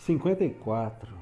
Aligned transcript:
54. 0.00 1.12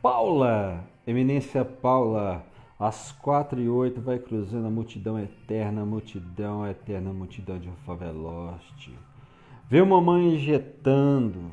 Paula, 0.00 0.84
eminência 1.04 1.64
Paula, 1.64 2.46
às 2.78 3.10
quatro 3.10 3.60
e 3.60 3.68
oito 3.68 4.00
vai 4.00 4.16
cruzando 4.16 4.68
a 4.68 4.70
multidão 4.70 5.18
eterna, 5.18 5.84
multidão 5.84 6.64
eterna, 6.64 7.12
multidão 7.12 7.58
de 7.58 7.68
faveloste. 7.84 8.96
Vê 9.68 9.80
uma 9.80 10.00
mãe 10.00 10.36
injetando, 10.36 11.50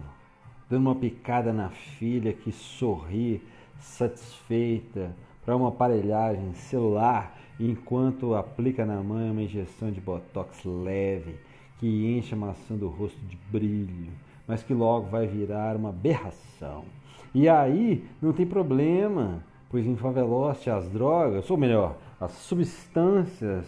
dando 0.70 0.82
uma 0.86 0.96
picada 0.96 1.52
na 1.52 1.70
filha 1.70 2.32
que 2.34 2.52
sorri, 2.52 3.42
satisfeita, 3.80 5.16
para 5.44 5.56
uma 5.56 5.70
aparelhagem 5.70 6.54
celular, 6.54 7.36
enquanto 7.60 8.36
aplica 8.36 8.86
na 8.86 9.02
mãe 9.02 9.32
uma 9.32 9.42
injeção 9.42 9.92
de 9.92 10.00
botox 10.00 10.64
leve 10.66 11.36
que 11.80 12.16
enche 12.16 12.36
a 12.36 12.38
maçã 12.38 12.76
do 12.76 12.90
rosto 12.90 13.20
de 13.26 13.36
brilho 13.52 14.12
mas 14.48 14.64
que 14.64 14.74
logo 14.74 15.08
vai 15.08 15.28
virar 15.28 15.76
uma 15.76 15.90
aberração. 15.90 16.86
E 17.34 17.48
aí 17.48 18.06
não 18.22 18.34
tem 18.34 18.46
problema, 18.46 19.44
pois 19.70 19.86
em 19.86 19.96
faveloste 19.96 20.70
as 20.70 20.90
drogas, 20.90 21.50
ou 21.50 21.58
melhor, 21.58 21.98
as 22.20 22.32
substâncias 22.32 23.66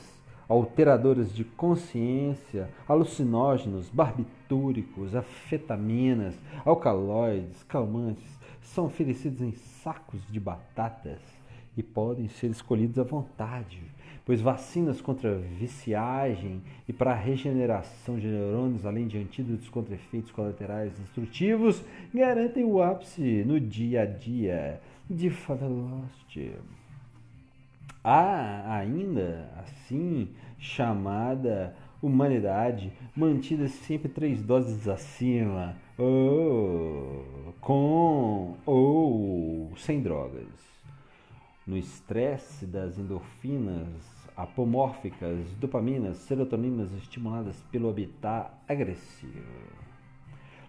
alteradoras 0.48 1.34
de 1.34 1.44
consciência, 1.44 2.70
alucinógenos, 2.88 3.90
barbitúricos, 3.90 5.16
afetaminas, 5.16 6.36
alcaloides, 6.66 7.64
calmantes, 7.64 8.40
são 8.62 8.86
oferecidos 8.86 9.42
em 9.42 9.54
sacos 9.54 10.22
de 10.30 10.40
batatas 10.40 11.20
e 11.76 11.82
podem 11.82 12.28
ser 12.28 12.48
escolhidos 12.48 13.00
à 13.00 13.04
vontade 13.04 13.82
pois 14.26 14.42
vacinas 14.42 15.02
contra 15.02 15.36
viciagem 15.36 16.62
e 16.88 16.94
para 16.94 17.14
regeneração 17.14 18.18
de 18.18 18.28
neurônios, 18.28 18.86
além 18.86 19.08
de 19.08 19.18
antídotos 19.18 19.70
contra 19.70 19.96
efeitos 19.96 20.32
colaterais 20.32 20.94
destrutivos, 20.98 21.84
garantem 22.14 22.64
o 22.64 22.82
ápice 22.82 23.44
no 23.46 23.60
dia 23.60 24.04
a 24.04 24.06
dia 24.06 24.82
de 25.10 25.30
Favelost. 25.30 26.52
Há 28.04 28.78
ainda, 28.78 29.50
assim, 29.58 30.30
chamada 30.58 31.76
humanidade 32.02 32.92
mantida 33.16 33.68
sempre 33.68 34.10
três 34.10 34.42
doses 34.42 34.88
acima, 34.88 35.76
ou 35.98 37.54
com 37.62 38.56
ou 38.66 39.72
sem 39.78 40.02
drogas. 40.02 40.73
No 41.66 41.78
estresse 41.78 42.66
das 42.66 42.98
endorfinas 42.98 44.24
apomórficas, 44.36 45.40
dopaminas, 45.60 46.18
serotoninas 46.18 46.92
estimuladas 46.94 47.56
pelo 47.72 47.90
habitat 47.90 48.52
agressivo. 48.68 49.44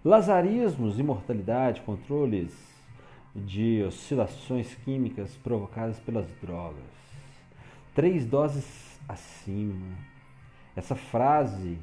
Lazarismos, 0.03 0.99
imortalidade, 0.99 1.81
controles 1.81 2.53
de 3.35 3.83
oscilações 3.83 4.73
químicas 4.75 5.35
provocadas 5.37 5.99
pelas 5.99 6.27
drogas. 6.41 6.83
Três 7.93 8.25
doses 8.25 9.01
acima. 9.09 9.97
Essa 10.75 10.95
frase 10.95 11.77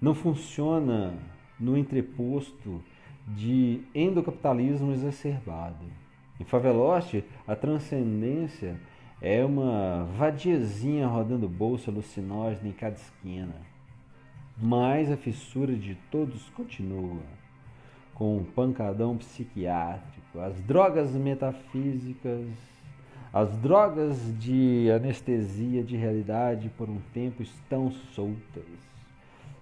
não 0.00 0.14
funciona 0.14 1.14
no 1.58 1.78
entreposto 1.78 2.82
de 3.26 3.82
endocapitalismo 3.94 4.92
exacerbado. 4.92 6.03
Em 6.40 6.44
Faveloste, 6.44 7.24
a 7.46 7.54
transcendência 7.54 8.76
é 9.22 9.44
uma 9.44 10.04
vadiazinha 10.18 11.06
rodando 11.06 11.48
bolsa 11.48 11.90
alucinógena 11.90 12.68
em 12.68 12.72
cada 12.72 12.96
esquina. 12.96 13.54
Mas 14.60 15.10
a 15.10 15.16
fissura 15.16 15.74
de 15.74 15.94
todos 16.10 16.50
continua, 16.50 17.22
com 18.14 18.36
um 18.36 18.44
pancadão 18.44 19.16
psiquiátrico, 19.16 20.40
as 20.40 20.60
drogas 20.62 21.12
metafísicas, 21.12 22.46
as 23.32 23.56
drogas 23.56 24.16
de 24.38 24.90
anestesia 24.90 25.82
de 25.82 25.96
realidade 25.96 26.68
por 26.76 26.88
um 26.88 27.00
tempo 27.12 27.42
estão 27.42 27.90
soltas. 27.90 28.64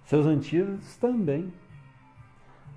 Seus 0.05 0.25
antídotos 0.25 0.95
também. 0.97 1.51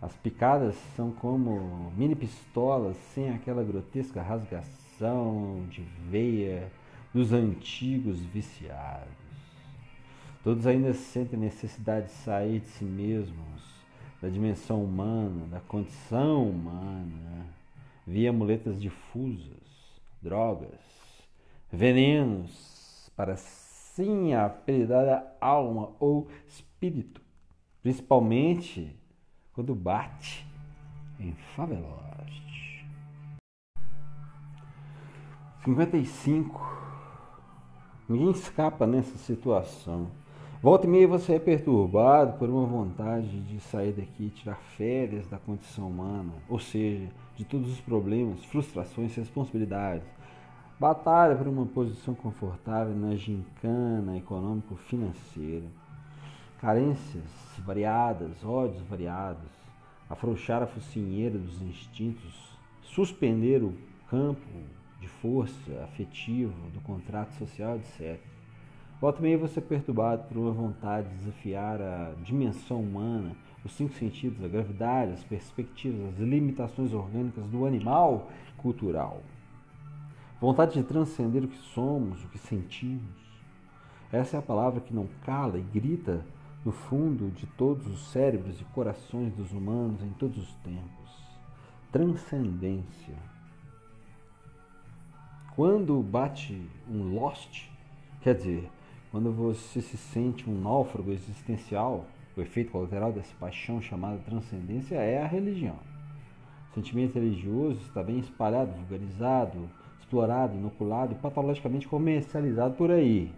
As 0.07 0.15
picadas 0.15 0.77
são 0.95 1.11
como 1.11 1.91
mini 1.97 2.15
pistolas 2.15 2.97
sem 3.13 3.29
aquela 3.31 3.65
grotesca 3.65 4.23
rasgação 4.23 5.67
de 5.69 5.83
veia 6.09 6.71
dos 7.13 7.33
antigos 7.33 8.21
viciados. 8.21 9.09
Todos 10.45 10.65
ainda 10.65 10.93
sentem 10.93 11.37
necessidade 11.37 12.07
de 12.07 12.13
sair 12.13 12.61
de 12.61 12.69
si 12.69 12.85
mesmos, 12.85 13.65
da 14.23 14.29
dimensão 14.29 14.85
humana, 14.85 15.45
da 15.49 15.59
condição 15.59 16.51
humana, 16.51 17.45
via 18.07 18.33
muletas 18.33 18.81
difusas, 18.81 19.59
drogas, 20.23 20.79
venenos, 21.73 23.11
para 23.17 23.35
sim 23.37 24.35
a 24.35 24.47
apelidada 24.47 25.27
alma 25.41 25.91
ou 25.99 26.29
espírito, 26.47 27.21
principalmente 27.83 28.95
quando 29.57 29.75
bate 29.75 30.47
em 31.19 31.33
favelas. 31.57 31.97
55. 35.65 36.61
Ninguém 38.07 38.31
escapa 38.31 38.87
nessa 38.87 39.17
situação. 39.17 40.09
Volta 40.63 40.87
e 40.87 40.91
meia 40.91 41.09
você 41.09 41.35
é 41.35 41.39
perturbado 41.39 42.39
por 42.39 42.49
uma 42.49 42.67
vontade 42.67 43.41
de 43.41 43.59
sair 43.61 43.93
daqui 43.93 44.31
tirar 44.31 44.57
férias 44.77 45.27
da 45.27 45.39
condição 45.39 45.89
humana, 45.89 46.33
ou 46.49 46.59
seja, 46.59 47.09
de 47.35 47.45
todos 47.45 47.71
os 47.73 47.81
problemas, 47.81 48.45
frustrações, 48.45 49.15
responsabilidades. 49.17 50.07
Batalha 50.79 51.35
por 51.35 51.49
uma 51.49 51.65
posição 51.65 52.15
confortável 52.15 52.95
na 52.95 53.17
gincana 53.17 54.19
econômico-financeira. 54.19 55.67
Carências 56.61 57.25
variadas, 57.59 58.43
ódios 58.43 58.83
variados, 58.89 59.51
afrouxar 60.09 60.63
a 60.63 60.67
focinheira 60.67 61.39
dos 61.39 61.61
instintos, 61.61 62.57
suspender 62.83 63.63
o 63.63 63.75
campo 64.09 64.49
de 64.99 65.07
força 65.07 65.85
afetivo, 65.85 66.71
do 66.71 66.81
contrato 66.81 67.35
social, 67.35 67.77
etc. 67.77 68.19
Volta 68.99 69.21
meio 69.21 69.39
você 69.39 69.61
perturbado 69.61 70.25
por 70.25 70.39
uma 70.39 70.53
vontade 70.53 71.11
de 71.11 71.17
desafiar 71.17 71.83
a 71.83 72.15
dimensão 72.25 72.81
humana, 72.81 73.37
os 73.63 73.73
cinco 73.73 73.93
sentidos, 73.93 74.43
a 74.43 74.49
gravidade, 74.49 75.13
as 75.13 75.25
perspectivas, 75.25 76.15
as 76.15 76.19
limitações 76.19 76.95
orgânicas 76.95 77.45
do 77.49 77.67
animal 77.67 78.31
cultural. 78.57 79.21
Vontade 80.41 80.73
de 80.73 80.83
transcender 80.83 81.45
o 81.45 81.49
que 81.49 81.59
somos, 81.59 82.25
o 82.25 82.29
que 82.29 82.39
sentimos. 82.39 83.03
Essa 84.11 84.37
é 84.37 84.39
a 84.39 84.43
palavra 84.43 84.81
que 84.81 84.95
não 84.95 85.07
cala 85.23 85.59
e 85.59 85.63
grita 85.63 86.25
no 86.67 86.73
fundo 86.73 87.31
de 87.31 87.47
todos 87.47 87.87
os 87.87 88.09
cérebros 88.09 88.61
e 88.61 88.65
corações 88.65 89.33
dos 89.35 89.53
humanos 89.53 90.03
em 90.03 90.11
todos 90.15 90.37
os 90.37 90.53
tempos. 90.57 91.39
Transcendência. 91.93 93.15
Quando 95.55 96.03
bate 96.03 96.61
um 96.91 97.15
lost, 97.15 97.71
quer 98.21 98.35
dizer, 98.35 98.69
quando 99.13 99.31
você 99.31 99.81
se 99.81 99.97
sente 99.97 100.51
um 100.51 100.61
náufrago 100.61 101.13
existencial, 101.13 102.05
o 102.37 102.41
efeito 102.41 102.73
colateral 102.73 103.13
dessa 103.13 103.33
paixão 103.39 103.81
chamada 103.81 104.19
transcendência 104.19 104.97
é 104.97 105.23
a 105.23 105.27
religião. 105.29 105.79
O 106.73 106.75
sentimento 106.75 107.15
religioso 107.15 107.81
está 107.83 108.03
bem 108.03 108.19
espalhado, 108.19 108.73
vulgarizado, 108.73 109.71
explorado, 110.01 110.57
inoculado 110.57 111.13
e 111.13 111.17
patologicamente 111.17 111.87
comercializado 111.87 112.75
por 112.75 112.91
aí. 112.91 113.33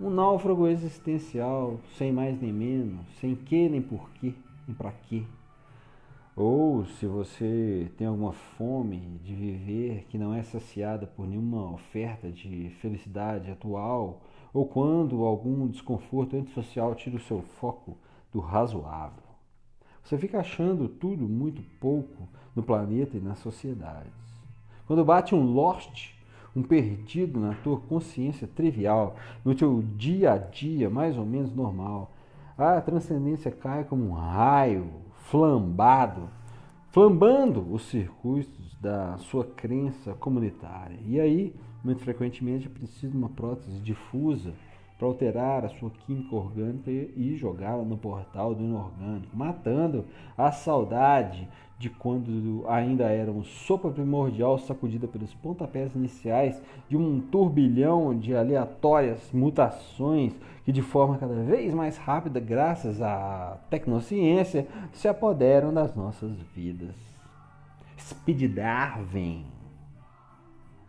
Um 0.00 0.10
náufrago 0.10 0.66
existencial, 0.66 1.78
sem 1.96 2.12
mais 2.12 2.40
nem 2.40 2.52
menos, 2.52 3.06
sem 3.20 3.36
que 3.36 3.68
nem 3.68 3.80
porquê, 3.80 4.34
nem 4.66 4.76
para 4.76 4.90
quê. 4.90 5.22
Ou 6.34 6.84
se 6.84 7.06
você 7.06 7.92
tem 7.96 8.08
alguma 8.08 8.32
fome 8.32 8.98
de 9.22 9.32
viver 9.32 10.04
que 10.08 10.18
não 10.18 10.34
é 10.34 10.42
saciada 10.42 11.06
por 11.06 11.28
nenhuma 11.28 11.72
oferta 11.72 12.28
de 12.28 12.70
felicidade 12.80 13.52
atual, 13.52 14.20
ou 14.52 14.66
quando 14.66 15.24
algum 15.24 15.68
desconforto 15.68 16.36
antissocial 16.36 16.92
tira 16.96 17.16
o 17.16 17.20
seu 17.20 17.40
foco 17.40 17.96
do 18.32 18.40
razoável. 18.40 19.22
Você 20.02 20.18
fica 20.18 20.40
achando 20.40 20.88
tudo 20.88 21.28
muito 21.28 21.62
pouco 21.78 22.28
no 22.54 22.64
planeta 22.64 23.16
e 23.16 23.20
nas 23.20 23.38
sociedades. 23.38 24.12
Quando 24.88 25.04
bate 25.04 25.36
um 25.36 25.52
lost, 25.52 26.12
um 26.54 26.62
perdido 26.62 27.40
na 27.40 27.54
tua 27.54 27.78
consciência 27.80 28.48
trivial, 28.48 29.16
no 29.44 29.54
teu 29.54 29.82
dia 29.96 30.32
a 30.32 30.38
dia 30.38 30.88
mais 30.88 31.18
ou 31.18 31.24
menos 31.24 31.54
normal, 31.54 32.12
a 32.56 32.80
transcendência 32.80 33.50
cai 33.50 33.84
como 33.84 34.10
um 34.10 34.12
raio 34.12 34.88
flambado, 35.30 36.28
flambando 36.90 37.66
os 37.72 37.82
circuitos 37.86 38.76
da 38.80 39.16
sua 39.18 39.44
crença 39.44 40.14
comunitária. 40.14 40.98
E 41.04 41.18
aí, 41.18 41.54
muito 41.82 42.02
frequentemente, 42.02 42.68
preciso 42.68 43.10
de 43.12 43.18
uma 43.18 43.28
prótese 43.28 43.80
difusa 43.80 44.52
para 44.98 45.08
alterar 45.08 45.64
a 45.64 45.68
sua 45.68 45.90
química 45.90 46.34
orgânica 46.34 46.90
e 46.90 47.36
jogá-la 47.36 47.82
no 47.82 47.96
portal 47.96 48.54
do 48.54 48.62
inorgânico, 48.62 49.36
matando 49.36 50.04
a 50.36 50.52
saudade 50.52 51.48
de 51.76 51.90
quando 51.90 52.64
ainda 52.68 53.04
era 53.04 53.30
um 53.30 53.42
sopa 53.42 53.90
primordial 53.90 54.58
sacudida 54.58 55.08
pelos 55.08 55.34
pontapés 55.34 55.94
iniciais 55.94 56.62
de 56.88 56.96
um 56.96 57.20
turbilhão 57.20 58.16
de 58.16 58.34
aleatórias 58.34 59.30
mutações 59.32 60.32
que 60.64 60.72
de 60.72 60.80
forma 60.80 61.18
cada 61.18 61.34
vez 61.42 61.74
mais 61.74 61.98
rápida, 61.98 62.40
graças 62.40 63.02
à 63.02 63.58
tecnociência, 63.68 64.66
se 64.92 65.06
apoderam 65.06 65.74
das 65.74 65.94
nossas 65.94 66.32
vidas. 66.54 66.94
Speed 67.98 68.54
Darwin, 68.54 69.44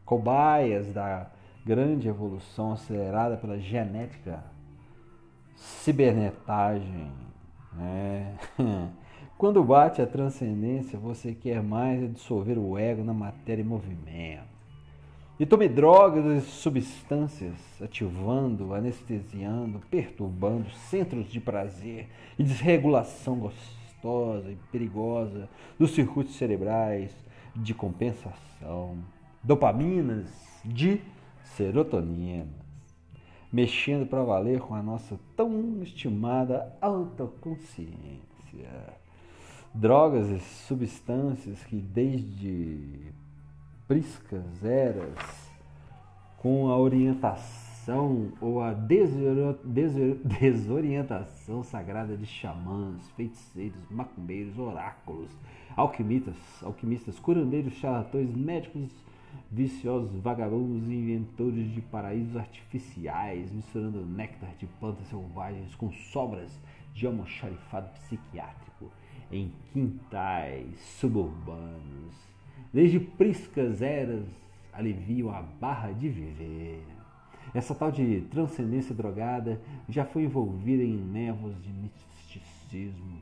cobaias 0.06 0.94
da 0.94 1.30
grande 1.66 2.08
evolução 2.08 2.74
acelerada 2.74 3.38
pela 3.38 3.60
genética, 3.60 4.44
cibernetagem. 5.56 7.12
Né? 7.74 8.38
Quando 9.38 9.64
bate 9.64 10.02
a 10.02 10.08
transcendência, 10.08 10.98
você 10.98 11.34
quer 11.34 11.64
mais 11.64 12.04
é 12.04 12.08
dissolver 12.08 12.58
o 12.58 12.78
ego 12.78 13.04
na 13.04 13.14
matéria 13.14 13.64
em 13.64 13.66
movimento. 13.66 14.56
E 15.38 15.46
tome 15.46 15.68
drogas 15.68 16.26
e 16.26 16.48
substâncias, 16.48 17.56
ativando, 17.82 18.74
anestesiando, 18.74 19.82
perturbando 19.92 20.70
centros 20.90 21.30
de 21.30 21.42
prazer 21.42 22.08
e 22.40 22.44
desregulação 22.44 23.36
gostosa 23.36 24.52
e 24.52 24.58
perigosa 24.72 25.50
dos 25.78 25.92
circuitos 25.92 26.36
cerebrais 26.36 27.12
de 27.54 27.74
compensação, 27.74 28.98
dopaminas 29.44 30.30
de 30.64 31.02
serotoninas, 31.46 32.48
mexendo 33.52 34.06
para 34.06 34.24
valer 34.24 34.60
com 34.60 34.76
a 34.76 34.84
nossa 34.84 35.20
tão 35.36 35.82
estimada 35.82 36.76
autoconsciência. 36.82 38.20
Drogas 39.74 40.30
e 40.30 40.40
substâncias 40.40 41.64
que 41.64 41.76
desde 41.76 43.12
priscas 43.88 44.64
eras, 44.64 45.52
com 46.38 46.70
a 46.70 46.78
orientação 46.78 48.32
ou 48.42 48.62
a 48.62 48.74
desorientação 50.34 51.62
sagrada 51.64 52.18
de 52.18 52.26
xamãs, 52.26 53.10
feiticeiros, 53.12 53.80
macumbeiros, 53.90 54.58
oráculos, 54.58 55.30
alquimistas, 55.76 56.36
alquimistas, 56.64 57.20
curandeiros, 57.20 57.74
charlatões, 57.74 58.34
médicos, 58.36 58.90
viciosos 59.52 60.20
vagabundos 60.22 60.88
e 60.90 60.94
inventores 60.94 61.74
de 61.74 61.82
paraísos 61.82 62.36
artificiais, 62.36 63.52
misturando 63.52 64.06
néctar 64.06 64.56
de 64.58 64.66
plantas 64.80 65.08
selvagens 65.08 65.76
com 65.76 65.92
sobras 65.92 66.52
de 66.94 67.06
almoxarifado 67.06 67.90
psiquiátrico 68.00 68.92
em 69.32 69.52
quintais 69.74 70.80
suburbanos. 71.00 72.16
Desde 72.74 73.00
priscas 73.00 73.82
eras 73.82 74.26
aliviam 74.72 75.30
a 75.30 75.42
barra 75.42 75.92
de 75.92 76.10
viver. 76.10 76.84
Essa 77.54 77.74
tal 77.74 77.92
de 77.92 78.22
transcendência 78.32 78.94
drogada 78.94 79.62
já 79.88 80.04
foi 80.06 80.24
envolvida 80.24 80.84
em 80.84 80.98
névoas 80.98 81.56
de 81.62 81.70
misticismo, 81.70 83.22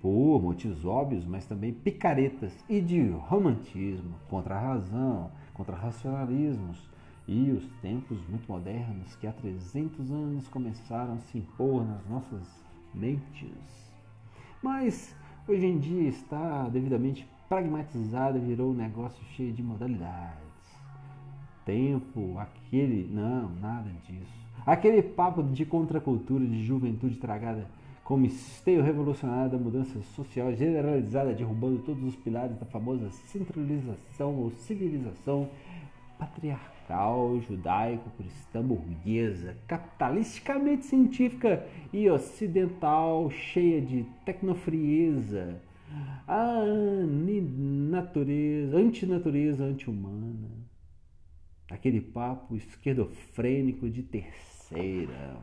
por 0.00 0.40
motivos 0.40 0.84
óbvios, 0.84 1.24
mas 1.24 1.46
também 1.46 1.72
picaretas 1.72 2.52
e 2.68 2.80
de 2.80 3.08
romantismo 3.08 4.14
contra 4.28 4.54
a 4.54 4.60
razão, 4.60 5.30
contra 5.54 5.76
racionalismos 5.76 6.78
e 7.26 7.50
os 7.50 7.64
tempos 7.80 8.18
muito 8.28 8.46
modernos 8.46 9.16
que 9.16 9.26
há 9.26 9.32
300 9.32 10.10
anos 10.10 10.48
começaram 10.48 11.14
a 11.14 11.18
se 11.18 11.38
impor 11.38 11.86
nas 11.86 12.06
nossas 12.06 12.46
mentes. 12.92 13.48
Mas 14.62 15.14
hoje 15.48 15.64
em 15.64 15.78
dia 15.78 16.08
está 16.08 16.68
devidamente 16.68 17.26
pragmatizado 17.48 18.36
e 18.36 18.40
virou 18.40 18.72
um 18.72 18.74
negócio 18.74 19.24
cheio 19.36 19.52
de 19.52 19.62
modalidades. 19.62 20.42
Tempo, 21.64 22.38
aquele. 22.38 23.08
Não, 23.10 23.48
nada 23.60 23.90
disso. 24.06 24.44
Aquele 24.66 25.02
papo 25.02 25.42
de 25.42 25.64
contracultura, 25.64 26.44
de 26.44 26.62
juventude 26.62 27.16
tragada 27.16 27.66
como 28.04 28.26
esteio 28.26 28.82
revolucionário 28.82 29.52
da 29.52 29.58
mudança 29.58 29.98
social 30.14 30.54
generalizada, 30.54 31.32
derrubando 31.32 31.78
todos 31.78 32.04
os 32.04 32.14
pilares 32.14 32.54
da 32.58 32.66
famosa 32.66 33.10
centralização 33.10 34.34
ou 34.34 34.50
civilização 34.50 35.48
patriarcal, 36.18 37.40
judaico-cristã 37.40 38.62
burguesa, 38.62 39.56
capitalisticamente 39.66 40.84
científica 40.84 41.66
e 41.92 42.08
ocidental, 42.10 43.30
cheia 43.30 43.80
de 43.80 44.04
tecnofrieza, 44.24 45.60
natureza, 47.88 48.76
antinatureza, 48.76 49.64
anti-humana. 49.64 50.50
Aquele 51.70 52.02
papo 52.02 52.54
esquerdofrênico 52.54 53.88
de 53.88 54.02
terceira 54.02 55.38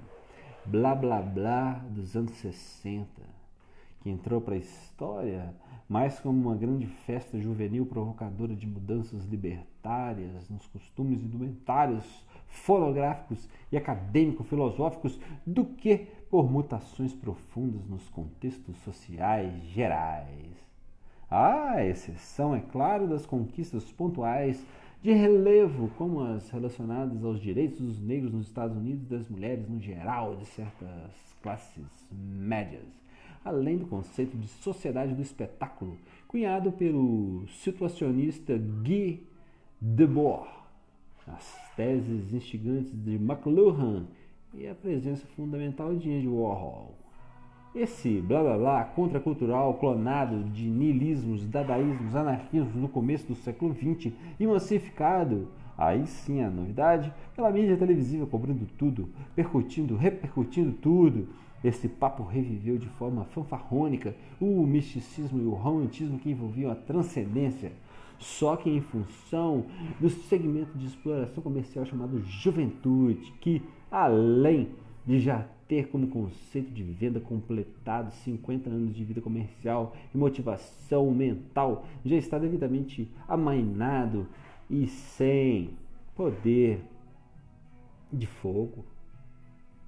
blá 0.65 0.93
blá 0.93 1.21
blá 1.21 1.73
dos 1.89 2.15
anos 2.15 2.31
60, 2.33 3.05
que 4.01 4.09
entrou 4.09 4.41
para 4.41 4.55
a 4.55 4.59
história 4.59 5.53
mais 5.87 6.19
como 6.19 6.39
uma 6.41 6.55
grande 6.55 6.87
festa 6.87 7.37
juvenil 7.39 7.85
provocadora 7.85 8.55
de 8.55 8.65
mudanças 8.65 9.25
libertárias 9.25 10.49
nos 10.49 10.65
costumes 10.67 11.21
indumentários, 11.21 12.05
fonográficos 12.47 13.49
e 13.71 13.77
acadêmico-filosóficos 13.77 15.19
do 15.45 15.65
que 15.65 16.07
por 16.29 16.49
mutações 16.49 17.13
profundas 17.13 17.85
nos 17.87 18.07
contextos 18.07 18.77
sociais 18.77 19.53
gerais. 19.65 20.55
A 21.29 21.85
exceção, 21.85 22.55
é 22.55 22.61
claro, 22.61 23.07
das 23.07 23.25
conquistas 23.25 23.91
pontuais 23.91 24.65
de 25.01 25.11
relevo, 25.11 25.89
como 25.97 26.21
as 26.23 26.49
relacionadas 26.51 27.23
aos 27.23 27.41
direitos 27.41 27.79
dos 27.79 27.99
negros 27.99 28.31
nos 28.31 28.47
Estados 28.47 28.77
Unidos 28.77 29.03
e 29.03 29.09
das 29.09 29.27
mulheres 29.27 29.67
no 29.67 29.79
geral 29.79 30.35
de 30.35 30.45
certas 30.45 31.35
classes 31.41 32.07
médias, 32.11 32.85
além 33.43 33.77
do 33.77 33.87
conceito 33.87 34.37
de 34.37 34.47
sociedade 34.47 35.15
do 35.15 35.21
espetáculo, 35.21 35.97
cunhado 36.27 36.71
pelo 36.71 37.47
situacionista 37.47 38.55
Guy 38.57 39.25
Debord, 39.79 40.47
as 41.27 41.59
teses 41.75 42.31
instigantes 42.31 42.93
de 42.93 43.15
McLuhan 43.15 44.05
e 44.53 44.67
a 44.67 44.75
presença 44.75 45.25
fundamental 45.35 45.95
de 45.95 46.11
Andy 46.11 46.27
Warhol. 46.27 47.00
Esse 47.73 48.19
blá 48.19 48.43
blá 48.43 48.57
blá 48.57 48.83
contracultural 48.83 49.75
clonado 49.75 50.43
de 50.49 50.69
niilismos, 50.69 51.47
dadaísmos, 51.47 52.13
anarquismos 52.17 52.75
no 52.75 52.89
começo 52.89 53.27
do 53.27 53.35
século 53.35 53.73
XX 53.73 54.11
e 54.37 54.45
massificado, 54.45 55.47
aí 55.77 56.05
sim 56.05 56.41
a 56.41 56.49
novidade, 56.49 57.13
pela 57.33 57.49
mídia 57.49 57.77
televisiva 57.77 58.25
cobrando 58.25 58.67
tudo, 58.77 59.07
percutindo, 59.33 59.95
repercutindo 59.95 60.73
tudo. 60.73 61.29
Esse 61.63 61.87
papo 61.87 62.23
reviveu 62.23 62.77
de 62.77 62.89
forma 62.89 63.23
fanfarrônica 63.23 64.15
o 64.37 64.65
misticismo 64.65 65.41
e 65.41 65.45
o 65.45 65.53
romantismo 65.53 66.19
que 66.19 66.29
envolviam 66.29 66.71
a 66.71 66.75
transcendência, 66.75 67.71
só 68.19 68.57
que 68.57 68.69
em 68.69 68.81
função 68.81 69.63
do 69.97 70.09
segmento 70.09 70.77
de 70.77 70.87
exploração 70.87 71.41
comercial 71.41 71.85
chamado 71.85 72.21
juventude, 72.25 73.31
que 73.39 73.61
além 73.89 74.71
de 75.05 75.19
já 75.19 75.45
ter 75.67 75.87
como 75.87 76.07
conceito 76.07 76.71
de 76.71 76.83
venda 76.83 77.19
completado 77.19 78.11
50 78.11 78.69
anos 78.69 78.95
de 78.95 79.03
vida 79.03 79.21
comercial 79.21 79.95
e 80.13 80.17
motivação 80.17 81.09
mental 81.11 81.85
já 82.05 82.15
está 82.17 82.37
devidamente 82.37 83.09
amainado 83.27 84.27
e 84.69 84.87
sem 84.87 85.71
poder 86.15 86.81
de 88.11 88.27
fogo. 88.27 88.85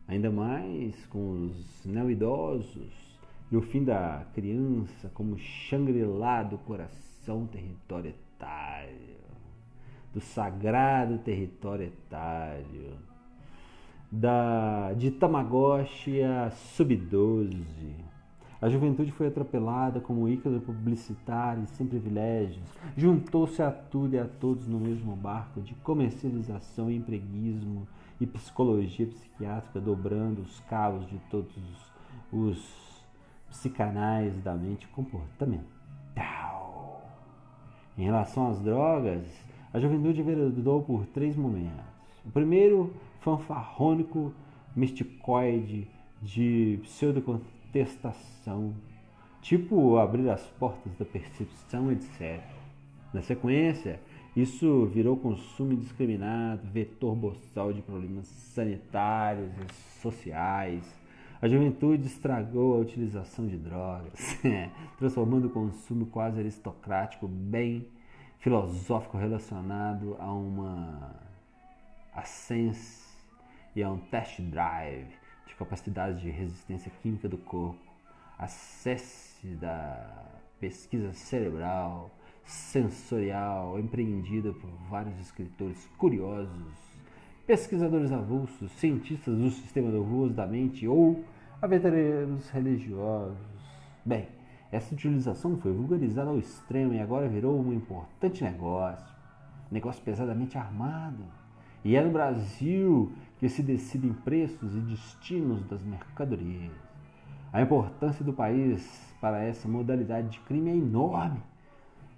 Ainda 0.08 0.32
mais 0.32 1.06
com 1.08 1.48
os 1.48 1.86
neo-idosos 1.86 3.20
e 3.52 3.56
o 3.56 3.62
fim 3.62 3.84
da 3.84 4.26
criança 4.34 5.12
como 5.14 5.38
Shangri-La 5.38 6.44
do 6.44 6.58
coração 6.58 7.46
território 7.48 8.10
etário, 8.10 9.18
do 10.14 10.20
sagrado 10.20 11.18
território 11.20 11.86
etário 11.86 13.13
da, 14.14 14.94
de 14.94 15.10
Tamagotchi 15.10 16.22
a 16.22 16.52
Sub-12. 16.52 17.64
A 18.62 18.70
juventude 18.70 19.12
foi 19.12 19.28
atropelada 19.28 20.00
como 20.00 20.30
ícone 20.30 20.60
publicitário 20.60 21.66
sem 21.66 21.88
privilégios. 21.88 22.64
Juntou-se 22.96 23.60
a 23.62 23.72
tudo 23.72 24.14
e 24.14 24.20
a 24.20 24.26
todos 24.26 24.68
no 24.68 24.80
mesmo 24.80 25.16
barco 25.16 25.62
de 25.62 25.74
comercialização, 25.76 26.92
empreguismo 26.92 27.88
e 28.22 28.28
psicologia 28.28 29.08
psiquiátrica, 29.08 29.82
dobrando 29.82 30.44
os 30.44 30.60
cabos 30.62 31.08
de 31.08 31.18
todos 31.32 31.52
os 32.32 33.04
psicanais 33.50 34.40
da 34.44 34.54
mente 34.54 34.88
comportamental. 34.90 37.02
Em 37.98 38.04
relação 38.04 38.52
às 38.52 38.62
drogas, 38.62 39.26
a 39.74 39.80
juventude 39.80 40.22
enveredou 40.22 40.84
por 40.84 41.08
três 41.08 41.36
momentos. 41.36 41.93
O 42.26 42.32
primeiro 42.32 42.94
fanfarrônico 43.20 44.34
misticoide 44.76 45.88
de 46.22 46.80
pseudocontestação, 46.84 48.74
tipo 49.42 49.98
abrir 49.98 50.30
as 50.30 50.42
portas 50.42 50.94
da 50.98 51.06
percepção, 51.06 51.92
etc. 51.92 52.42
Na 53.14 53.22
sequência, 53.22 54.00
isso 54.36 54.86
virou 54.88 55.18
consumo 55.18 55.74
indiscriminado, 55.74 56.62
vetor 56.72 57.16
boçal 57.16 57.72
de 57.72 57.82
problemas 57.82 58.26
sanitários 58.28 59.52
e 59.58 60.02
sociais. 60.02 60.84
A 61.42 61.48
juventude 61.48 62.08
estragou 62.08 62.76
a 62.76 62.80
utilização 62.80 63.46
de 63.46 63.58
drogas, 63.58 64.40
transformando 64.98 65.48
o 65.48 65.50
consumo 65.50 66.06
quase 66.06 66.40
aristocrático, 66.40 67.28
bem 67.28 67.86
filosófico 68.40 69.18
relacionado 69.18 70.16
a 70.20 70.32
uma 70.34 71.23
ascense 72.16 73.04
e 73.76 73.82
a 73.82 73.90
um 73.90 73.98
test 73.98 74.40
drive 74.42 75.08
de 75.48 75.56
capacidade 75.56 76.22
de 76.22 76.30
resistência 76.30 76.92
química 77.02 77.28
do 77.28 77.38
corpo, 77.38 77.80
acesse 78.38 79.48
da 79.56 80.32
pesquisa 80.60 81.12
cerebral, 81.14 82.12
sensorial 82.46 83.80
empreendida 83.80 84.54
por 84.54 84.70
vários 84.90 85.20
escritores 85.20 85.86
curiosos, 85.98 86.74
pesquisadores 87.46 88.12
avulsos, 88.12 88.72
cientistas 88.74 89.38
do 89.38 89.50
sistema 89.52 89.90
nervoso 89.90 90.34
da 90.34 90.46
mente 90.46 90.88
ou 90.88 91.24
aventureiros 91.62 92.50
religiosos. 92.50 93.38
Bem, 94.06 94.28
essa 94.72 94.94
utilização 94.94 95.58
foi 95.58 95.72
vulgarizada 95.72 96.30
ao 96.30 96.40
extremo 96.40 96.94
e 96.94 97.00
agora 97.00 97.28
virou 97.28 97.60
um 97.60 97.72
importante 97.72 98.44
negócio, 98.44 99.16
negócio 99.72 100.02
pesadamente 100.04 100.58
armado. 100.58 101.24
E 101.84 101.96
é 101.96 102.02
no 102.02 102.12
Brasil 102.12 103.12
que 103.40 103.50
se 103.50 103.62
decidem 103.62 104.14
preços 104.14 104.74
e 104.74 104.80
destinos 104.80 105.64
das 105.66 105.84
mercadorias. 105.84 106.72
A 107.52 107.62
importância 107.62 108.24
do 108.24 108.32
país 108.32 109.14
para 109.20 109.44
essa 109.44 109.68
modalidade 109.68 110.30
de 110.30 110.40
crime 110.40 110.72
é 110.72 110.76
enorme. 110.76 111.42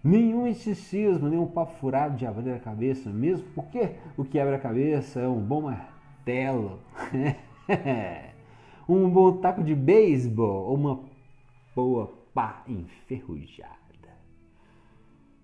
Nenhum 0.03 0.43
misticismo, 0.43 1.27
nenhum 1.27 1.47
papo 1.47 1.73
furado 1.79 2.15
de 2.15 2.27
abrir 2.27 2.51
a 2.51 2.59
cabeça, 2.59 3.09
mesmo 3.09 3.47
porque 3.55 3.95
o 4.15 4.23
que 4.23 4.39
abre 4.39 4.55
a 4.55 4.59
cabeça 4.59 5.19
é 5.19 5.27
um 5.27 5.41
bom 5.41 5.61
martelo, 5.61 6.79
um 8.87 9.09
bom 9.09 9.37
taco 9.37 9.63
de 9.63 9.73
beisebol 9.73 10.67
ou 10.67 10.75
uma 10.75 10.99
boa 11.75 12.13
pá 12.35 12.63
enferrujada. 12.67 13.75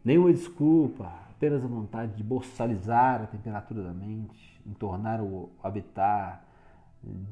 Nenhuma 0.05 0.31
desculpa, 0.31 1.11
apenas 1.41 1.65
a 1.65 1.67
vontade 1.67 2.13
de 2.13 2.23
boçalizar 2.23 3.23
a 3.23 3.25
temperatura 3.25 3.81
da 3.81 3.91
mente, 3.91 4.61
entornar 4.63 5.23
o 5.23 5.49
habitat 5.63 6.39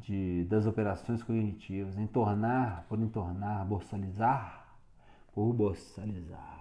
de, 0.02 0.46
das 0.46 0.66
operações 0.66 1.22
cognitivas, 1.22 1.96
entornar 1.96 2.88
por 2.90 2.98
entornar, 2.98 3.64
boçalizar 3.66 4.66
por 5.32 5.54
boçalizar. 5.54 6.58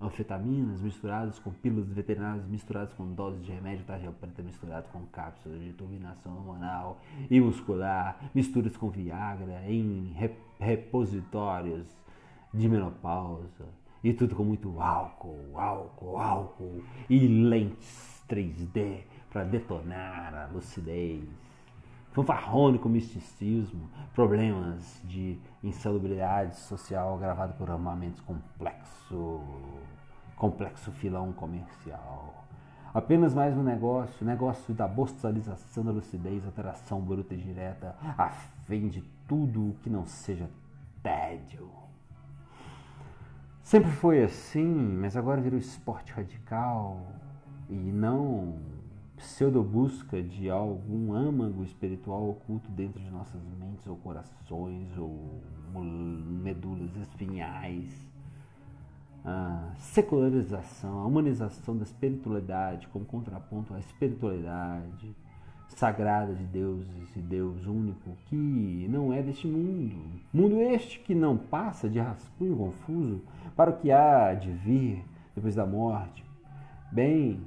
Anfetaminas 0.00 0.80
misturadas 0.80 1.38
com 1.38 1.52
pílulas 1.52 1.92
veterinárias 1.92 2.46
misturadas 2.46 2.94
com 2.94 3.12
doses 3.12 3.44
de 3.44 3.52
remédio 3.52 3.84
tarja 3.84 4.10
preta 4.12 4.42
misturado 4.42 4.88
com 4.88 5.04
cápsulas 5.08 5.60
de 5.60 5.74
turbinação 5.74 6.34
hormonal 6.34 6.98
e 7.30 7.42
muscular, 7.42 8.18
misturas 8.34 8.74
com 8.74 8.88
Viagra 8.88 9.70
em 9.70 10.16
repositórios 10.58 11.86
de 12.54 12.66
menopausa 12.70 13.83
e 14.04 14.12
tudo 14.12 14.36
com 14.36 14.44
muito 14.44 14.80
álcool, 14.80 15.58
álcool, 15.58 16.18
álcool 16.18 16.84
e 17.08 17.26
lentes 17.26 18.22
3D 18.28 19.00
para 19.30 19.44
detonar 19.44 20.34
a 20.34 20.46
lucidez 20.52 21.24
fanfarrônico 22.12 22.88
misticismo, 22.88 23.90
problemas 24.14 25.00
de 25.02 25.36
insalubridade 25.64 26.54
social 26.60 27.16
agravado 27.16 27.54
por 27.54 27.68
armamentos 27.68 28.20
complexo, 28.20 29.40
complexo 30.36 30.92
filão 30.92 31.32
comercial. 31.32 32.44
Apenas 32.94 33.34
mais 33.34 33.56
um 33.56 33.64
negócio, 33.64 34.24
negócio 34.24 34.72
da 34.72 34.86
boçalização 34.86 35.82
da 35.82 35.90
lucidez, 35.90 36.46
alteração 36.46 37.00
bruta 37.00 37.34
e 37.34 37.38
direta, 37.38 37.96
a 38.16 38.28
fim 38.28 38.86
de 38.86 39.02
tudo 39.26 39.70
o 39.70 39.74
que 39.82 39.90
não 39.90 40.06
seja 40.06 40.48
tédio. 41.02 41.83
Sempre 43.64 43.90
foi 43.92 44.22
assim, 44.22 44.66
mas 44.66 45.16
agora 45.16 45.40
virou 45.40 45.58
esporte 45.58 46.12
radical 46.12 47.00
e 47.70 47.74
não 47.74 48.58
pseudo-busca 49.16 50.22
de 50.22 50.50
algum 50.50 51.14
âmago 51.14 51.64
espiritual 51.64 52.28
oculto 52.28 52.70
dentro 52.70 53.02
de 53.02 53.10
nossas 53.10 53.40
mentes 53.58 53.86
ou 53.86 53.96
corações 53.96 54.86
ou 54.98 55.40
medulas 55.82 56.94
espinhais. 56.94 57.88
A 59.24 59.72
secularização, 59.78 60.98
a 60.98 61.06
humanização 61.06 61.74
da 61.74 61.84
espiritualidade 61.84 62.86
como 62.88 63.06
contraponto 63.06 63.72
à 63.72 63.78
espiritualidade 63.78 65.16
sagrada 65.74 66.34
de 66.34 66.44
deuses 66.44 67.16
e 67.16 67.20
Deus 67.20 67.66
único 67.66 68.16
que 68.26 68.86
não 68.88 69.12
é 69.12 69.22
deste 69.22 69.46
mundo. 69.46 69.96
Mundo 70.32 70.60
este 70.60 71.00
que 71.00 71.14
não 71.14 71.36
passa 71.36 71.88
de 71.88 71.98
rascunho 71.98 72.56
confuso 72.56 73.22
para 73.56 73.70
o 73.70 73.76
que 73.76 73.90
há 73.90 74.34
de 74.34 74.50
vir 74.50 75.04
depois 75.34 75.54
da 75.54 75.66
morte. 75.66 76.24
Bem, 76.92 77.40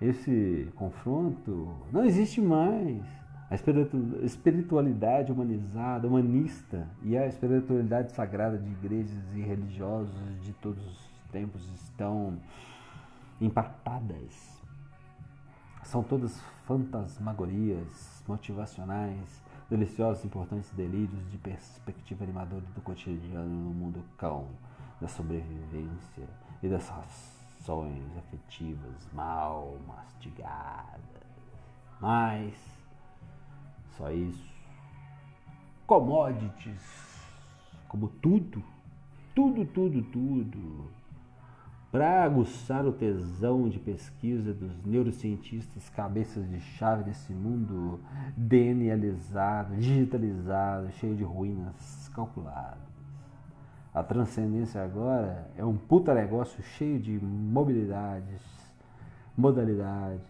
esse 0.00 0.68
confronto 0.74 1.74
não 1.92 2.04
existe 2.04 2.40
mais. 2.40 3.02
A 3.50 4.24
espiritualidade 4.24 5.30
humanizada, 5.30 6.08
humanista 6.08 6.88
e 7.02 7.18
a 7.18 7.26
espiritualidade 7.26 8.12
sagrada 8.12 8.56
de 8.56 8.70
igrejas 8.70 9.22
e 9.34 9.42
religiosos 9.42 10.14
de 10.40 10.52
todos 10.54 10.82
os 10.86 11.12
tempos 11.30 11.62
estão 11.74 12.38
empatadas. 13.38 14.61
São 15.82 16.02
todas 16.02 16.40
fantasmagorias 16.66 18.22
motivacionais, 18.26 19.42
deliciosos, 19.68 20.24
importantes 20.24 20.70
delírios 20.70 21.30
de 21.30 21.38
perspectiva 21.38 22.24
animadora 22.24 22.64
do 22.74 22.80
cotidiano 22.80 23.48
no 23.48 23.74
mundo 23.74 24.02
cão, 24.16 24.46
da 25.00 25.08
sobrevivência 25.08 26.28
e 26.62 26.68
das 26.68 26.88
raças 26.88 27.32
emoções 27.62 28.16
afetivas 28.16 29.08
mal 29.12 29.78
mastigadas. 29.86 31.00
Mas 32.00 32.54
só 33.96 34.10
isso. 34.10 34.52
Commodities, 35.86 37.24
como 37.88 38.08
tudo, 38.08 38.62
tudo, 39.34 39.64
tudo, 39.66 40.02
tudo, 40.02 40.90
para 41.92 42.24
aguçar 42.24 42.86
o 42.86 42.92
tesão 42.92 43.68
de 43.68 43.78
pesquisa 43.78 44.54
dos 44.54 44.82
neurocientistas 44.82 45.90
cabeças 45.90 46.48
de 46.48 46.58
chave 46.58 47.04
desse 47.04 47.34
mundo 47.34 48.00
DNAizado, 48.34 49.76
digitalizado, 49.76 50.90
cheio 50.92 51.14
de 51.14 51.22
ruínas 51.22 52.10
calculadas. 52.14 52.80
A 53.92 54.02
transcendência 54.02 54.82
agora 54.82 55.50
é 55.54 55.62
um 55.62 55.76
puta 55.76 56.14
negócio 56.14 56.62
cheio 56.62 56.98
de 56.98 57.22
mobilidades, 57.22 58.40
modalidades. 59.36 60.22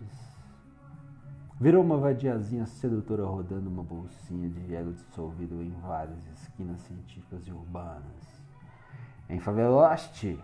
Virou 1.60 1.84
uma 1.84 1.96
vadiazinha 1.96 2.66
sedutora 2.66 3.24
rodando 3.24 3.70
uma 3.70 3.84
bolsinha 3.84 4.48
de 4.48 4.74
ego 4.74 4.90
dissolvido 4.90 5.62
em 5.62 5.70
várias 5.80 6.26
esquinas 6.26 6.80
científicas 6.80 7.46
e 7.46 7.52
urbanas. 7.52 8.42
Em 9.28 9.38
Faveloste, 9.38 10.40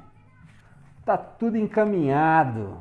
tá 1.09 1.17
tudo 1.17 1.57
encaminhado. 1.57 2.77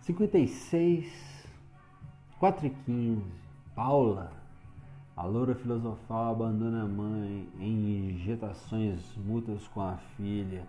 56, 0.00 1.46
4 2.38 2.66
e 2.66 2.70
15, 2.70 3.22
Paula 3.74 4.32
a 5.14 5.26
loura 5.26 5.54
filosofal 5.54 6.30
abandona 6.30 6.84
a 6.84 6.86
mãe 6.86 7.48
em 7.58 8.10
injetações 8.12 9.16
mútuas 9.16 9.66
com 9.66 9.80
a 9.80 9.96
filha 10.16 10.62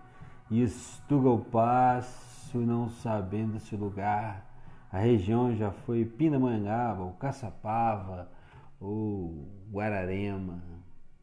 e 0.49 0.63
estuga 0.63 1.29
o 1.29 1.37
passo, 1.37 2.57
não 2.57 2.89
sabendo 2.89 3.59
se 3.59 3.75
o 3.75 3.77
lugar, 3.77 4.43
a 4.91 4.97
região 4.97 5.55
já 5.55 5.71
foi 5.71 6.03
Pindamonhangaba, 6.03 7.03
ou 7.03 7.11
Caçapava, 7.11 8.27
ou 8.81 9.47
Guararema, 9.71 10.59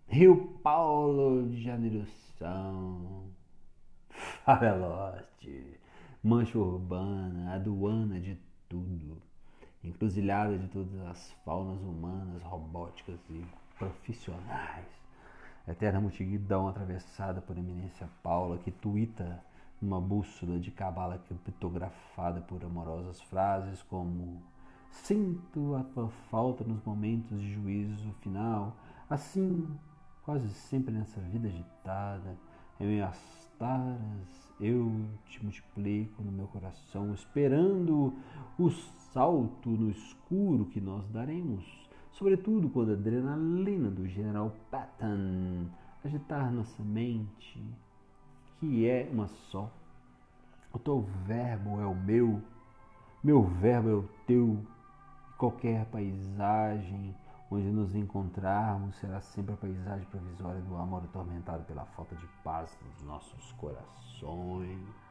Rio 0.07 0.59
Paulo 0.63 1.49
de 1.49 1.61
Janeiro 1.61 2.07
São, 2.39 3.36
Favelote, 4.47 5.77
Mancha 6.23 6.57
Urbana, 6.57 7.53
aduana 7.53 8.21
de 8.21 8.39
tudo 8.69 9.21
encruzilhada 9.83 10.57
de 10.57 10.69
todas 10.69 11.01
as 11.09 11.33
faunas 11.45 11.83
humanas, 11.83 12.41
robóticas 12.45 13.19
e 13.29 13.45
profissionais. 13.77 14.87
Eterna 15.67 16.01
multidão 16.01 16.69
atravessada 16.69 17.41
por 17.41 17.59
eminência 17.59 18.09
Paula, 18.23 18.59
que 18.59 18.71
tuita 18.71 19.45
numa 19.83 20.01
bússola 20.01 20.61
de 20.61 20.71
cabala 20.71 21.19
criptografada 21.27 22.41
por 22.41 22.65
amorosas 22.65 23.21
frases 23.23 23.83
como 23.83 24.41
Sinto 24.93 25.75
a 25.75 25.83
tua 25.83 26.09
falta 26.31 26.63
nos 26.63 26.85
momentos 26.85 27.41
de 27.41 27.53
juízo 27.53 28.13
final, 28.21 28.77
assim, 29.11 29.77
quase 30.25 30.49
sempre 30.51 30.95
nessa 30.95 31.21
vida 31.21 31.49
agitada, 31.49 32.39
em 32.79 32.87
meio 32.87 33.05
eu 34.61 35.07
te 35.27 35.43
multiplico 35.43 36.23
no 36.23 36.33
meu 36.33 36.47
coração, 36.47 37.13
esperando 37.15 38.13
o 38.59 38.71
salto 39.13 39.71
no 39.71 39.91
escuro 39.91 40.67
que 40.67 40.81
nós 40.81 41.09
daremos, 41.09 41.65
sobretudo 42.13 42.69
quando 42.69 42.91
a 42.91 42.95
adrenalina 42.95 43.91
do 43.91 44.07
General 44.07 44.55
Patton 44.71 45.67
agitar 46.05 46.53
nossa 46.53 46.83
mente, 46.83 47.63
que 48.59 48.89
é 48.89 49.09
uma 49.13 49.29
só. 49.51 49.71
O 50.73 50.79
teu 50.79 51.03
verbo 51.27 51.81
é 51.81 51.87
o 51.87 51.95
meu, 51.95 52.41
meu 53.23 53.43
verbo 53.43 53.89
é 53.89 53.95
o 53.95 54.09
teu. 54.27 54.59
Qualquer 55.39 55.85
paisagem 55.87 57.15
onde 57.51 57.67
nos 57.71 57.95
encontrarmos 57.95 58.97
será 58.97 59.21
sempre 59.21 59.55
a 59.55 59.57
paisagem 59.57 60.07
provisória 60.07 60.61
do 60.63 60.77
amor 60.77 61.05
atormentado 61.05 61.65
pela 61.65 61.85
falta 61.85 62.15
de 62.17 62.27
paz 62.43 62.77
nos 62.85 63.03
nossos 63.03 63.53
corações. 63.53 65.07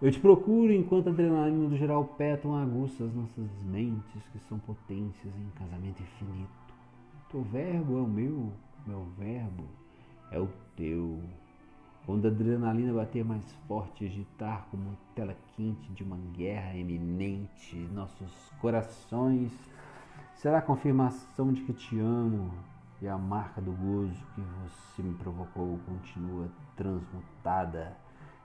Eu 0.00 0.10
te 0.10 0.18
procuro 0.18 0.72
enquanto 0.72 1.08
a 1.08 1.10
adrenalina 1.10 1.68
do 1.68 1.76
geral 1.76 2.04
Patton 2.04 2.56
aguça 2.56 3.04
as 3.04 3.14
nossas 3.14 3.50
mentes, 3.64 4.22
que 4.32 4.38
são 4.38 4.58
potências 4.58 5.34
em 5.36 5.50
casamento 5.58 6.02
infinito. 6.02 6.50
Teu 7.30 7.42
verbo 7.42 7.98
é 7.98 8.00
o 8.00 8.08
meu, 8.08 8.52
meu 8.86 9.04
verbo 9.18 9.64
é 10.30 10.38
o 10.38 10.48
teu. 10.74 11.20
Quando 12.06 12.24
a 12.26 12.28
adrenalina 12.28 12.94
bater 12.94 13.22
mais 13.22 13.44
forte, 13.68 14.06
agitar 14.06 14.66
como 14.70 14.96
tela 15.14 15.36
quente 15.54 15.92
de 15.92 16.02
uma 16.02 16.16
guerra 16.32 16.74
eminente, 16.74 17.76
nossos 17.92 18.50
corações 18.58 19.52
será 20.40 20.56
a 20.56 20.62
confirmação 20.62 21.52
de 21.52 21.60
que 21.60 21.72
te 21.74 22.00
amo 22.00 22.50
e 23.02 23.06
a 23.06 23.18
marca 23.18 23.60
do 23.60 23.72
gozo 23.72 24.24
que 24.34 24.40
você 24.40 25.02
me 25.02 25.14
provocou 25.14 25.78
continua 25.84 26.48
transmutada 26.74 27.94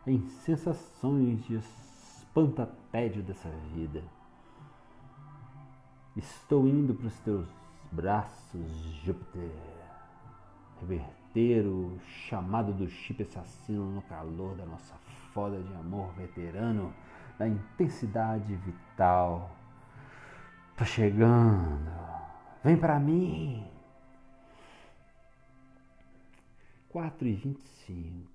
em 0.05 0.27
sensações 0.27 1.41
de 1.45 1.55
espantatédio 1.55 3.23
dessa 3.23 3.49
vida. 3.73 4.03
Estou 6.17 6.67
indo 6.67 6.93
para 6.93 7.07
os 7.07 7.17
teus 7.19 7.47
braços, 7.89 8.69
Júpiter, 9.05 9.51
reverter 10.81 11.65
o 11.65 11.97
chamado 12.27 12.73
do 12.73 12.89
chip 12.89 13.23
assassino 13.23 13.85
no 13.85 14.01
calor 14.01 14.53
da 14.57 14.65
nossa 14.65 14.95
foda 15.33 15.63
de 15.63 15.73
amor 15.75 16.11
veterano, 16.15 16.93
da 17.39 17.47
intensidade 17.47 18.53
vital. 18.53 19.49
Tô 20.77 20.83
chegando, 20.83 21.89
vem 22.61 22.75
para 22.75 22.99
mim. 22.99 23.65
4 26.89 27.27
e 27.27 27.33
25 27.33 28.29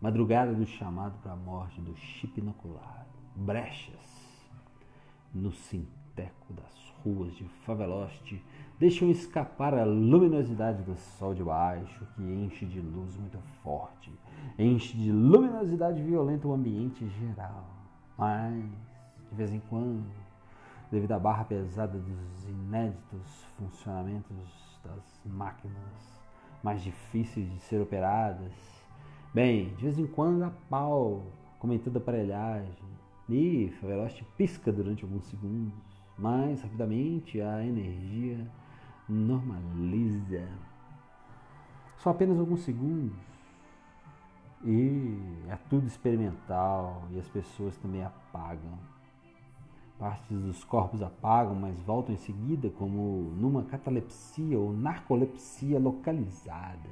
Madrugada 0.00 0.54
do 0.54 0.64
chamado 0.64 1.18
para 1.22 1.32
a 1.32 1.36
morte 1.36 1.78
do 1.82 1.94
chip 1.94 2.40
inocular. 2.40 3.06
Brechas 3.36 4.48
no 5.34 5.52
sinteco 5.52 6.54
das 6.54 6.94
ruas 7.04 7.34
de 7.34 7.44
Faveloste 7.66 8.42
deixam 8.78 9.10
escapar 9.10 9.74
a 9.74 9.84
luminosidade 9.84 10.82
do 10.82 10.96
sol 10.96 11.34
de 11.34 11.44
baixo, 11.44 12.06
que 12.16 12.22
enche 12.22 12.64
de 12.64 12.80
luz 12.80 13.18
muito 13.18 13.38
forte, 13.62 14.10
enche 14.58 14.96
de 14.96 15.12
luminosidade 15.12 16.02
violenta 16.02 16.48
o 16.48 16.54
ambiente 16.54 17.06
geral. 17.06 17.68
Mas, 18.16 18.64
de 19.28 19.36
vez 19.36 19.52
em 19.52 19.60
quando, 19.68 20.06
devido 20.90 21.12
à 21.12 21.18
barra 21.18 21.44
pesada 21.44 21.98
dos 21.98 22.44
inéditos 22.48 23.44
funcionamentos 23.56 24.80
das 24.84 25.20
máquinas 25.24 26.20
mais 26.62 26.82
difíceis 26.82 27.50
de 27.50 27.58
ser 27.60 27.80
operadas, 27.80 28.52
Bem, 29.32 29.72
de 29.76 29.84
vez 29.84 29.96
em 29.96 30.08
quando 30.08 30.42
a 30.42 30.50
pau, 30.68 31.22
comentando 31.60 31.96
a 31.96 32.00
aparelhagem. 32.00 32.74
E 33.28 33.72
Veloci 33.80 34.24
pisca 34.36 34.72
durante 34.72 35.04
alguns 35.04 35.24
segundos, 35.26 35.72
mas 36.18 36.60
rapidamente 36.60 37.40
a 37.40 37.64
energia 37.64 38.44
normaliza. 39.08 40.48
São 41.98 42.10
apenas 42.10 42.40
alguns 42.40 42.62
segundos. 42.62 43.16
E 44.64 45.16
é 45.48 45.56
tudo 45.68 45.86
experimental 45.86 47.04
e 47.12 47.18
as 47.20 47.28
pessoas 47.28 47.76
também 47.76 48.02
apagam. 48.02 48.76
Partes 50.00 50.30
dos 50.30 50.64
corpos 50.64 51.02
apagam, 51.02 51.54
mas 51.54 51.78
voltam 51.82 52.14
em 52.14 52.18
seguida, 52.18 52.70
como 52.70 53.34
numa 53.36 53.64
catalepsia 53.64 54.58
ou 54.58 54.72
narcolepsia 54.72 55.78
localizada. 55.78 56.88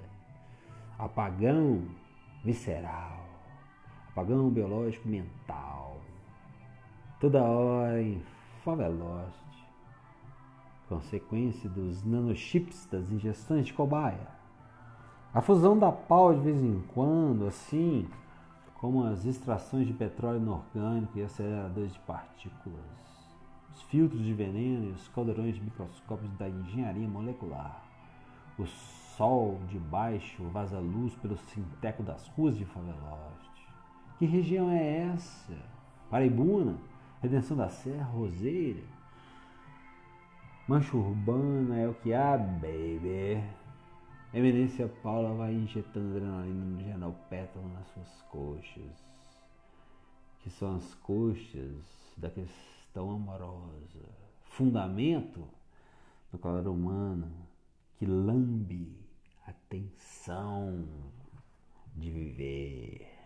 Apagão 0.99 1.87
visceral, 2.45 3.25
apagão 4.11 4.51
biológico 4.51 5.09
mental, 5.09 5.97
toda 7.19 7.43
hora 7.43 8.03
em 8.03 8.23
faveloste, 8.63 9.67
consequência 10.87 11.71
dos 11.71 12.05
nanochips 12.05 12.87
das 12.93 13.11
injeções 13.11 13.65
de 13.65 13.73
cobaia. 13.73 14.29
A 15.33 15.41
fusão 15.41 15.79
da 15.79 15.91
pau 15.91 16.35
de 16.35 16.41
vez 16.41 16.63
em 16.63 16.83
quando, 16.93 17.47
assim 17.47 18.07
como 18.79 19.05
as 19.05 19.25
extrações 19.25 19.87
de 19.87 19.93
petróleo 19.93 20.39
inorgânico 20.39 21.19
e 21.19 21.23
aceleradores 21.23 21.93
de 21.93 21.99
partículas, 22.01 22.81
os 23.75 23.83
filtros 23.83 24.23
de 24.25 24.33
veneno 24.33 24.87
e 24.87 24.93
os 24.93 25.09
caldeirões 25.09 25.57
de 25.57 25.61
microscópios 25.61 26.33
da 26.39 26.49
engenharia 26.49 27.07
molecular, 27.07 27.83
os 28.57 28.71
sol 29.19 29.61
de 29.69 29.79
baixo 29.79 30.45
vaza 30.51 30.79
luz 30.79 31.13
pelo 31.17 31.37
sinteco 31.37 32.05
das 32.05 32.29
ruas 32.29 32.57
de 32.57 32.65
Faveloste. 32.65 33.67
Que 34.17 34.27
região 34.27 34.71
é 34.71 35.13
essa? 35.13 35.57
Paraibuna? 36.09 36.77
Redenção 37.21 37.57
da 37.57 37.69
Serra? 37.69 38.05
Roseira? 38.05 38.83
Mancha 40.69 40.97
Urbana 40.97 41.77
é 41.79 41.89
o 41.89 41.95
que 41.95 42.15
há, 42.15 42.37
baby. 42.39 43.43
Eminência 44.33 44.87
Paula 45.03 45.33
vai 45.33 45.55
injetando 45.55 46.11
adrenalina 46.11 46.65
no 46.65 46.79
general 46.79 47.15
Pétalo 47.31 47.67
nas 47.71 47.87
suas 47.89 48.23
coxas, 48.31 48.93
que 50.41 50.51
são 50.51 50.77
as 50.77 50.95
coxas 50.97 52.15
da 52.15 52.29
questão 52.29 53.11
amorosa, 53.11 54.05
fundamento 54.43 55.49
do 56.31 56.39
calor 56.39 56.69
humano 56.69 57.33
que 57.99 58.05
lambe 58.05 58.95
a 59.47 59.53
tensão 59.71 60.87
de 61.97 62.11
viver. 62.11 63.18